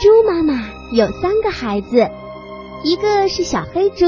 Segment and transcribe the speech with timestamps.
[0.00, 2.08] 猪妈妈有三个孩子，
[2.82, 4.06] 一个是小黑猪，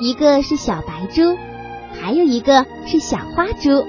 [0.00, 1.38] 一个是小白猪，
[1.92, 3.86] 还有一个是小花猪。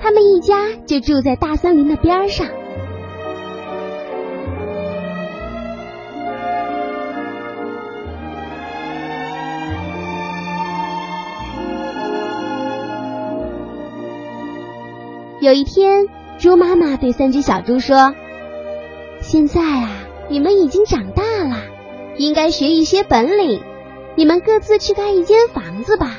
[0.00, 2.48] 他们一家就住在大森林的边上。
[15.40, 16.08] 有一天，
[16.40, 18.12] 猪妈妈对三只小猪说
[19.22, 19.90] ：“现在啊，
[20.32, 21.58] 你们已经长大了，
[22.16, 23.62] 应该学一些本领。
[24.16, 26.16] 你们各自去盖一间房子吧。”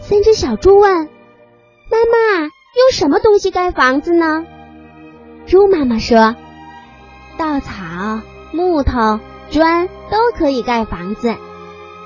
[0.00, 0.90] 三只小猪问
[1.92, 4.46] ：“妈妈，用什么东西盖房子呢？”
[5.46, 6.36] 猪妈妈说
[7.36, 11.34] ：“稻草、木头、砖都可以盖房子。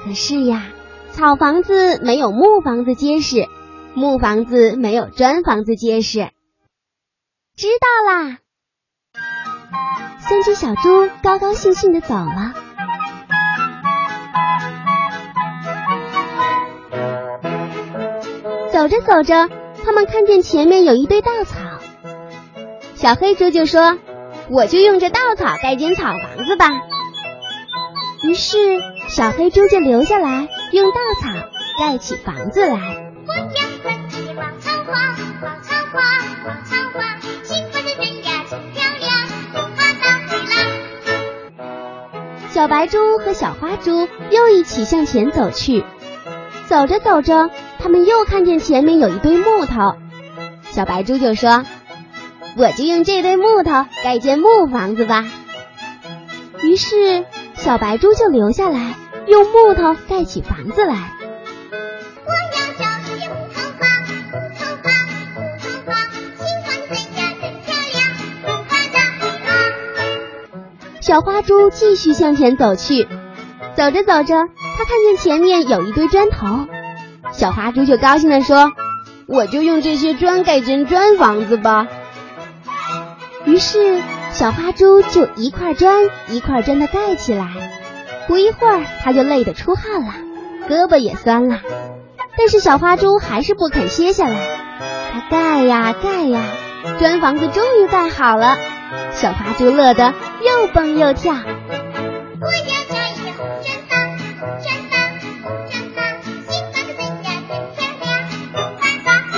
[0.04, 0.72] 可是呀，
[1.12, 3.46] 草房子没有木房子结实。”
[3.94, 6.30] 木房子没有砖房子结实。
[7.56, 8.38] 知道啦。
[10.30, 12.54] 三只小猪高高兴兴的走了。
[18.72, 19.48] 走着走着，
[19.84, 21.58] 他们看见前面有一堆稻草。
[22.94, 23.98] 小黑猪就说
[24.48, 26.68] ：“我就用这稻草盖间草房子吧。”
[28.22, 28.56] 于是
[29.08, 31.28] 小黑猪就留下来，用稻草
[31.80, 32.78] 盖起房子来。
[42.60, 45.82] 小白猪和小花猪又一起向前走去，
[46.68, 49.94] 走着走着，他们又看见前面有一堆木头。
[50.70, 51.64] 小白猪就说
[52.58, 55.24] ：“我就用这堆木头盖间木房子吧。”
[56.62, 58.94] 于是小白猪就留下来，
[59.26, 61.12] 用木头盖起房子来。
[71.10, 73.08] 小花猪继续向前走去，
[73.74, 74.46] 走着走着，
[74.78, 76.68] 它看见前面有一堆砖头，
[77.32, 78.70] 小花猪就高兴地说
[79.26, 81.88] ：“我就用这些砖盖间砖房子吧。”
[83.44, 84.00] 于是
[84.30, 87.48] 小花猪就一块砖一块砖的盖起来。
[88.28, 90.12] 不一会儿，它就累得出汗了，
[90.68, 91.58] 胳膊也酸了，
[92.38, 94.38] 但是小花猪还是不肯歇下来。
[95.12, 96.40] 它盖呀盖呀，
[97.00, 98.56] 砖房子终于盖好了。
[99.10, 101.34] 小花猪乐得又蹦又跳。
[101.34, 103.92] 我要加一个红砖房，
[104.40, 104.96] 红砖房，
[105.42, 108.08] 红砖房，新房子增加更漂亮，
[108.52, 109.34] 红花花红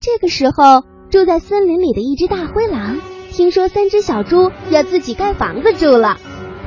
[0.00, 6.18] 这个时候，住在森林里的一只大灰狼听说三只小猪要自己盖房子住了，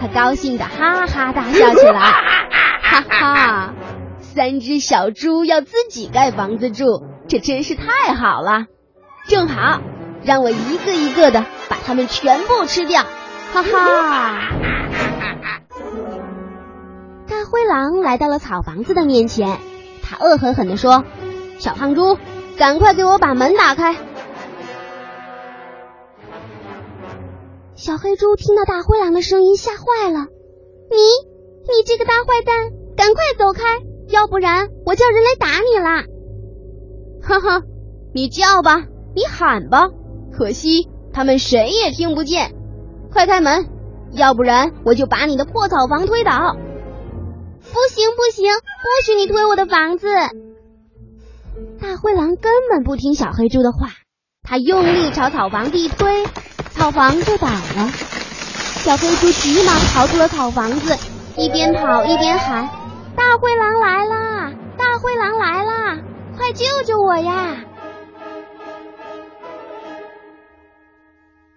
[0.02, 2.00] 他高兴的哈哈大笑起来。
[2.90, 3.74] 哈哈，
[4.38, 8.68] 三只小猪要自己盖房子住，这真是太好了！
[9.28, 9.82] 正好，
[10.24, 13.02] 让我一个一个的把它们全部吃掉！
[13.52, 14.52] 哈哈！
[17.28, 19.58] 大灰狼来到了草房子的面前，
[20.04, 21.04] 他恶狠狠地说
[21.58, 22.20] ：“小胖猪，
[22.60, 23.96] 赶快给我把门打开！”
[27.74, 30.28] 小黑猪听到大灰狼的声音，吓坏了
[30.92, 30.98] ：“你，
[31.64, 33.64] 你这个大坏蛋！”赶快走开，
[34.10, 36.04] 要不然我叫人来打你啦！
[37.22, 37.64] 哈哈，
[38.14, 38.84] 你叫吧，
[39.16, 39.90] 你喊吧，
[40.32, 42.54] 可惜他们谁也听不见。
[43.12, 43.68] 快开门，
[44.14, 46.56] 要不然我就把你的破草房推倒！
[47.60, 50.08] 不行不行，不许你推我的房子！
[51.82, 53.90] 大灰狼根本不听小黑猪的话，
[54.44, 56.26] 他用力朝草房地推，
[56.72, 57.92] 草房就倒了。
[58.84, 60.96] 小黑猪急忙逃出了草房子，
[61.36, 62.70] 一边跑一边喊。
[63.18, 64.54] 大灰狼来啦！
[64.78, 65.98] 大灰狼来啦！
[66.38, 67.56] 快救救我呀！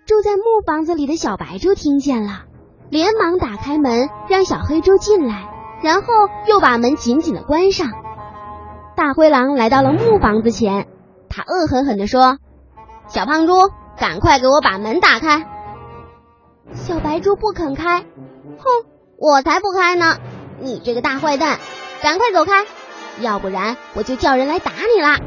[0.07, 2.45] 住在木房子里的小白猪听见了，
[2.89, 5.51] 连忙打开门让小黑猪进来，
[5.83, 6.07] 然后
[6.49, 7.91] 又把门紧紧的关上。
[8.97, 10.89] 大灰狼来到了木房子前，
[11.29, 12.39] 他恶狠狠地说
[13.07, 13.53] ：“小胖猪，
[13.99, 15.47] 赶快给我把门打开！”
[16.73, 18.65] 小白猪不肯开，哼，
[19.19, 20.17] 我才不开呢！
[20.61, 21.59] 你这个大坏蛋，
[22.03, 22.67] 赶快走开，
[23.21, 25.19] 要不然我就叫人来打你啦！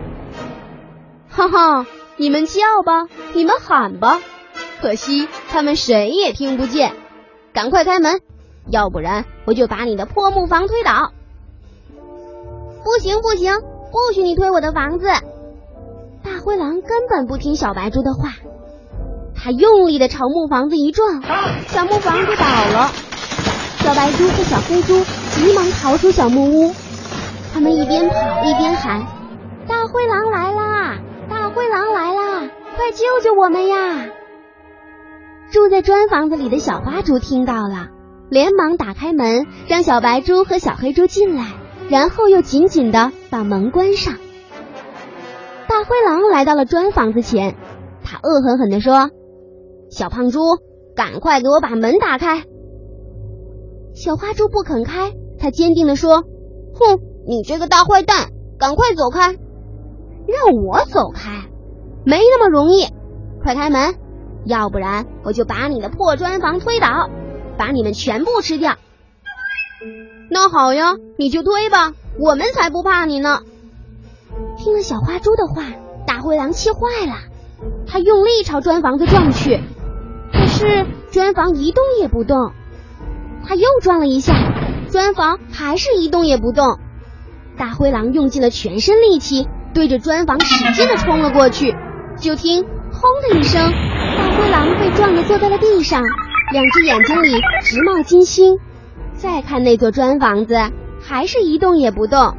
[1.29, 1.85] 哈哈，
[2.17, 4.21] 你们叫吧，你们喊吧，
[4.81, 6.93] 可惜他们谁也听不见。
[7.51, 8.21] 赶快开门，
[8.69, 11.11] 要不然我就把你的破木房推倒！
[12.83, 13.55] 不行不行，
[13.91, 15.07] 不许你推我的房子！
[16.23, 18.33] 大灰狼根本不听小白猪的话，
[19.35, 21.23] 他用力的朝木房子一撞，
[21.67, 22.91] 小木房子倒了。
[23.79, 25.03] 小白猪和小黑猪
[25.35, 26.71] 急忙逃出小木屋，
[27.53, 29.05] 他们一边跑一边喊
[29.67, 30.99] ：“大灰狼来啦！
[31.29, 32.49] 大灰狼来啦！
[32.75, 34.05] 快救救我们呀！”
[35.51, 37.87] 住在砖房子里的小花猪听到了，
[38.29, 41.45] 连忙打开门，让小白猪和小黑猪进来，
[41.89, 44.13] 然后又紧紧的把门关上。
[45.67, 47.55] 大灰狼来到了砖房子前，
[48.03, 49.09] 他恶狠狠地说
[49.89, 50.39] ：“小胖猪，
[50.95, 52.43] 赶快给我把门打开！”
[53.93, 55.11] 小花猪不肯开，
[55.43, 56.23] 他坚定地说
[56.73, 59.33] ：“哼，你这个大坏蛋，赶快走开！
[60.25, 61.49] 让我走开，
[62.05, 62.87] 没那么容易！
[63.43, 63.95] 快开门！”
[64.47, 67.09] 要不然我就把你的破砖房推倒，
[67.57, 68.75] 把你们全部吃掉。
[70.31, 73.39] 那好呀，你就推吧，我们才不怕你呢。
[74.55, 75.63] 听了小花猪的话，
[76.07, 77.15] 大灰狼气坏了，
[77.85, 79.59] 他用力朝砖房子撞去，
[80.31, 82.53] 可是砖房一动也不动。
[83.45, 84.33] 他又撞了一下，
[84.93, 86.77] 砖房还是一动也不动。
[87.57, 91.75] 大灰狼用尽了全身力气，对着砖房使劲的冲了过去，
[92.15, 92.63] 就听。
[92.63, 93.59] 轰的一声，
[94.15, 96.03] 大灰狼被撞得坐在了地上，
[96.51, 98.59] 两只眼睛里直冒金星。
[99.15, 100.55] 再看那座砖房子，
[101.01, 102.37] 还是一动也不动。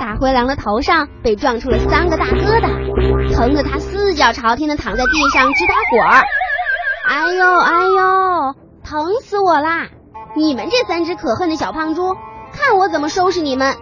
[0.00, 6.24] 大灰狼的头上被撞出了三个大疙瘩，疼得他四脚朝天的躺在地上直打滚儿。
[7.06, 9.88] 哎呦哎呦，疼死我啦！
[10.36, 12.14] 你们这三只可恨的小胖猪，
[12.52, 13.74] 看我怎么收拾你们！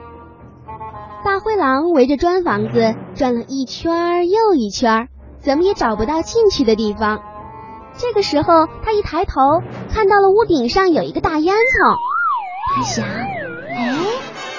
[1.24, 5.08] 大灰狼围着砖房子转了一圈又一圈。
[5.40, 7.20] 怎么也找不到进去的地方。
[7.98, 9.34] 这个时候，他一抬头，
[9.92, 11.96] 看到了屋顶上有一个大烟囱。
[12.74, 13.04] 他想
[13.76, 13.98] ：“哎，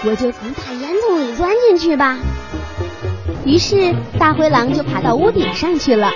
[0.05, 2.19] 我就从大烟囱里钻进去吧。”
[3.45, 6.11] 于是，大灰狼就爬到屋顶上去了。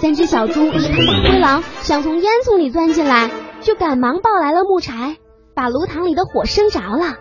[0.00, 3.30] 三只小猪一看大灰狼想从烟囱里钻进来，
[3.64, 5.16] 就赶忙抱来了木柴，
[5.56, 7.16] 把炉膛里的火生着了。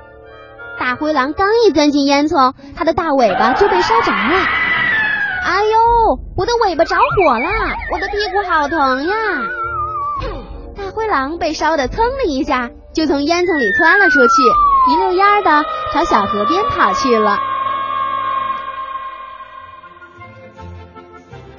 [0.77, 4.45] 大灰狼刚一钻进烟囱，它的大尾巴就被烧着了。
[5.45, 7.49] 哎呦，我的尾巴着火了，
[7.93, 9.15] 我的屁股好疼呀！
[10.75, 14.43] 大灰狼被烧的噌的一下，就从烟囱里窜了出去，
[14.91, 15.63] 一溜烟的
[15.93, 17.39] 朝小河边跑去了。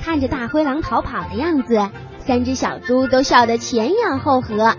[0.05, 1.89] 看着大灰狼逃跑的样子，
[2.27, 4.75] 三只小猪都笑得前仰后合。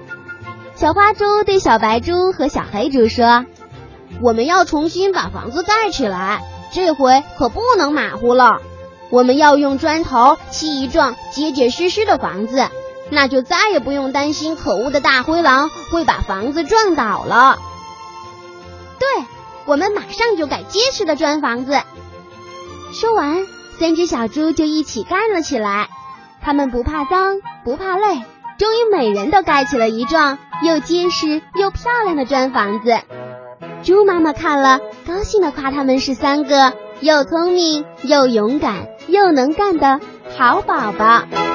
[0.76, 3.46] 小花猪对小白猪和小黑猪说
[4.22, 6.42] ：“我们要重新把房子盖起来，
[6.74, 8.62] 这回可不能马虎了。”
[9.12, 12.68] 我们要用砖头砌一幢结结实实的房子，
[13.12, 17.60] 那就再也不用担心可恶的大灰狼会把房子撞倒了。
[19.00, 19.26] 对，
[19.66, 21.80] 我们马上就盖结实的砖房子。
[22.92, 23.46] 说完，
[23.80, 25.90] 三只小猪就一起干了起来。
[26.46, 28.22] 他们不怕脏，不怕累，
[28.60, 32.96] 终于每人都盖起了一幢又结实又漂亮的砖房子。
[33.82, 38.88] 猪妈妈看了，高兴的夸他们是三个又聪明又勇敢。
[39.08, 40.00] 又能干的
[40.36, 41.46] 好宝宝。